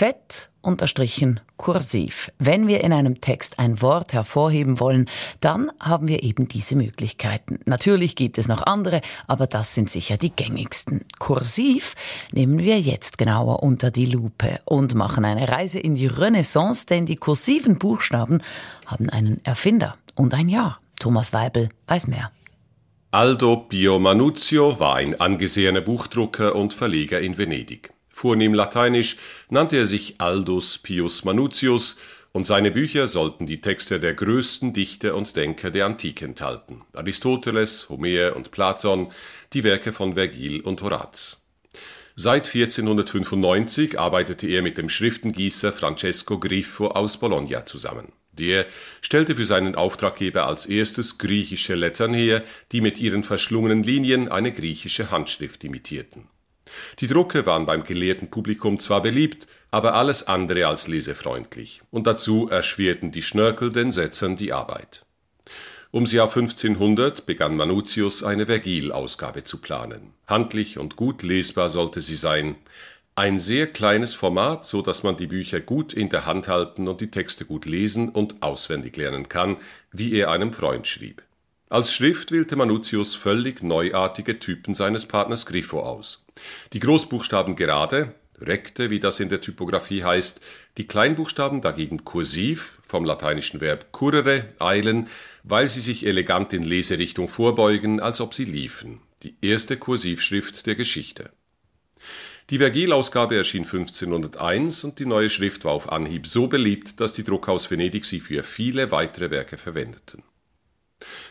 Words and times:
Fett 0.00 0.48
unterstrichen 0.62 1.40
kursiv. 1.58 2.32
Wenn 2.38 2.66
wir 2.66 2.82
in 2.82 2.94
einem 2.94 3.20
Text 3.20 3.58
ein 3.58 3.82
Wort 3.82 4.14
hervorheben 4.14 4.80
wollen, 4.80 5.10
dann 5.40 5.70
haben 5.78 6.08
wir 6.08 6.22
eben 6.22 6.48
diese 6.48 6.74
Möglichkeiten. 6.74 7.58
Natürlich 7.66 8.16
gibt 8.16 8.38
es 8.38 8.48
noch 8.48 8.62
andere, 8.62 9.02
aber 9.26 9.46
das 9.46 9.74
sind 9.74 9.90
sicher 9.90 10.16
die 10.16 10.30
gängigsten. 10.30 11.04
Kursiv 11.18 11.96
nehmen 12.32 12.60
wir 12.60 12.80
jetzt 12.80 13.18
genauer 13.18 13.62
unter 13.62 13.90
die 13.90 14.06
Lupe 14.06 14.60
und 14.64 14.94
machen 14.94 15.26
eine 15.26 15.50
Reise 15.50 15.78
in 15.78 15.96
die 15.96 16.06
Renaissance, 16.06 16.86
denn 16.86 17.04
die 17.04 17.16
kursiven 17.16 17.78
Buchstaben 17.78 18.40
haben 18.86 19.10
einen 19.10 19.44
Erfinder 19.44 19.98
und 20.14 20.32
ein 20.32 20.48
Jahr. 20.48 20.80
Thomas 20.98 21.34
Weibel 21.34 21.68
weiß 21.88 22.06
mehr. 22.06 22.30
Aldo 23.10 23.66
Pio 23.68 23.98
Manuzio 23.98 24.80
war 24.80 24.94
ein 24.94 25.20
angesehener 25.20 25.82
Buchdrucker 25.82 26.56
und 26.56 26.72
Verleger 26.72 27.20
in 27.20 27.36
Venedig. 27.36 27.92
Vornehm 28.20 28.52
lateinisch 28.52 29.16
nannte 29.48 29.78
er 29.78 29.86
sich 29.86 30.16
Aldus 30.20 30.76
Pius 30.76 31.24
Manutius 31.24 31.96
und 32.32 32.46
seine 32.46 32.70
Bücher 32.70 33.06
sollten 33.06 33.46
die 33.46 33.62
Texte 33.62 33.98
der 33.98 34.12
größten 34.12 34.74
Dichter 34.74 35.14
und 35.14 35.34
Denker 35.36 35.70
der 35.70 35.86
Antike 35.86 36.26
enthalten: 36.26 36.82
Aristoteles, 36.92 37.88
Homer 37.88 38.36
und 38.36 38.50
Platon, 38.50 39.10
die 39.54 39.64
Werke 39.64 39.94
von 39.94 40.16
Vergil 40.16 40.60
und 40.60 40.82
Horaz. 40.82 41.46
Seit 42.14 42.54
1495 42.54 43.98
arbeitete 43.98 44.48
er 44.48 44.60
mit 44.60 44.76
dem 44.76 44.90
Schriftengießer 44.90 45.72
Francesco 45.72 46.38
Griffo 46.38 46.88
aus 46.88 47.16
Bologna 47.16 47.64
zusammen 47.64 48.12
der 48.32 48.66
stellte 49.02 49.36
für 49.36 49.44
seinen 49.44 49.74
Auftraggeber 49.74 50.46
als 50.46 50.64
erstes 50.64 51.18
griechische 51.18 51.74
Lettern 51.74 52.14
her, 52.14 52.42
die 52.72 52.80
mit 52.80 52.98
ihren 52.98 53.22
verschlungenen 53.22 53.82
Linien 53.82 54.28
eine 54.28 54.50
griechische 54.52 55.10
Handschrift 55.10 55.62
imitierten. 55.64 56.28
Die 57.00 57.06
Drucke 57.06 57.46
waren 57.46 57.66
beim 57.66 57.84
gelehrten 57.84 58.30
Publikum 58.30 58.78
zwar 58.78 59.02
beliebt, 59.02 59.46
aber 59.70 59.94
alles 59.94 60.26
andere 60.26 60.66
als 60.66 60.88
lesefreundlich, 60.88 61.82
und 61.90 62.06
dazu 62.06 62.48
erschwerten 62.48 63.12
die 63.12 63.22
Schnörkel 63.22 63.72
den 63.72 63.92
Setzern 63.92 64.36
die 64.36 64.52
Arbeit. 64.52 65.04
Ums 65.92 66.12
Jahr 66.12 66.28
1500 66.28 67.26
begann 67.26 67.56
Manutius 67.56 68.22
eine 68.22 68.46
Vergil-Ausgabe 68.46 69.42
zu 69.42 69.58
planen. 69.58 70.12
Handlich 70.28 70.78
und 70.78 70.94
gut 70.94 71.24
lesbar 71.24 71.68
sollte 71.68 72.00
sie 72.00 72.14
sein. 72.14 72.54
Ein 73.16 73.40
sehr 73.40 73.66
kleines 73.66 74.14
Format, 74.14 74.64
so 74.64 74.82
dass 74.82 75.02
man 75.02 75.16
die 75.16 75.26
Bücher 75.26 75.60
gut 75.60 75.92
in 75.92 76.08
der 76.08 76.26
Hand 76.26 76.46
halten 76.46 76.86
und 76.86 77.00
die 77.00 77.10
Texte 77.10 77.44
gut 77.44 77.66
lesen 77.66 78.08
und 78.08 78.40
auswendig 78.40 78.96
lernen 78.96 79.28
kann, 79.28 79.56
wie 79.90 80.12
er 80.14 80.30
einem 80.30 80.52
Freund 80.52 80.86
schrieb. 80.86 81.22
Als 81.70 81.94
Schrift 81.94 82.32
wählte 82.32 82.56
Manutius 82.56 83.14
völlig 83.14 83.62
neuartige 83.62 84.40
Typen 84.40 84.74
seines 84.74 85.06
Partners 85.06 85.46
Griffo 85.46 85.78
aus. 85.78 86.26
Die 86.72 86.80
Großbuchstaben 86.80 87.54
gerade, 87.54 88.12
rekte, 88.40 88.90
wie 88.90 88.98
das 88.98 89.20
in 89.20 89.28
der 89.28 89.40
Typografie 89.40 90.02
heißt, 90.02 90.40
die 90.78 90.88
Kleinbuchstaben 90.88 91.60
dagegen 91.60 92.04
kursiv, 92.04 92.80
vom 92.82 93.04
lateinischen 93.04 93.60
Verb 93.60 93.92
currere, 93.92 94.46
eilen, 94.58 95.06
weil 95.44 95.68
sie 95.68 95.80
sich 95.80 96.04
elegant 96.04 96.52
in 96.52 96.64
Leserichtung 96.64 97.28
vorbeugen, 97.28 98.00
als 98.00 98.20
ob 98.20 98.34
sie 98.34 98.46
liefen. 98.46 99.00
Die 99.22 99.36
erste 99.40 99.76
Kursivschrift 99.76 100.66
der 100.66 100.74
Geschichte. 100.74 101.30
Die 102.50 102.58
Vergil-Ausgabe 102.58 103.36
erschien 103.36 103.62
1501 103.62 104.82
und 104.82 104.98
die 104.98 105.06
neue 105.06 105.30
Schrift 105.30 105.64
war 105.64 105.70
auf 105.70 105.92
Anhieb 105.92 106.26
so 106.26 106.48
beliebt, 106.48 106.98
dass 106.98 107.12
die 107.12 107.22
Druckhaus 107.22 107.70
Venedig 107.70 108.06
sie 108.06 108.18
für 108.18 108.42
viele 108.42 108.90
weitere 108.90 109.30
Werke 109.30 109.56
verwendeten. 109.56 110.24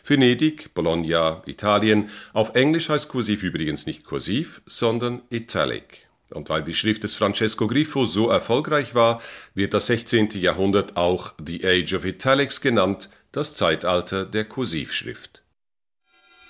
Venedig, 0.04 0.74
Bologna, 0.74 1.42
Italien. 1.46 2.10
Auf 2.34 2.56
Englisch 2.56 2.90
heißt 2.90 3.10
Kursiv 3.10 3.44
übrigens 3.44 3.86
nicht 3.86 4.04
Kursiv, 4.04 4.62
sondern 4.66 5.22
Italic. 5.30 6.08
Und 6.32 6.50
weil 6.50 6.64
die 6.64 6.76
Schrift 6.76 7.04
des 7.04 7.16
Francesco 7.16 7.68
Griffo 7.68 8.06
so 8.06 8.30
erfolgreich 8.30 8.94
war, 8.94 9.22
wird 9.56 9.74
das 9.74 9.88
16. 9.88 10.30
Jahrhundert 10.36 10.96
auch 10.96 11.34
The 11.44 11.66
Age 11.66 11.94
of 11.94 12.06
Italics 12.06 12.62
genannt, 12.62 13.10
das 13.32 13.56
Zeitalter 13.56 14.26
der 14.26 14.46
Kursivschrift. 14.46 15.44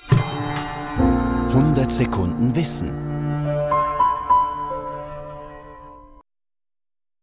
100 0.09 1.91
Sekunden 1.91 2.55
Wissen 2.55 3.08